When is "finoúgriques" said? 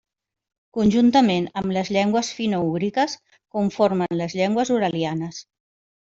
2.39-3.15